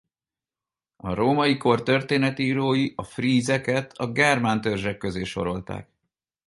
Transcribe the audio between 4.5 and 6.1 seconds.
törzsek közé sorolták.